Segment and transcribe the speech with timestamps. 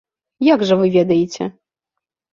[0.47, 1.43] Як жа вы ведаеце?